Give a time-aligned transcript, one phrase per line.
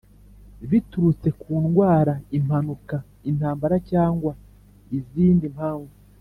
[0.69, 2.95] biturutse ku ndwara, impanuka,
[3.29, 4.31] intambara cyangwa
[4.97, 5.95] izindi mpamvu